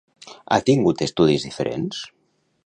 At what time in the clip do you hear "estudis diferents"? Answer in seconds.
1.07-2.01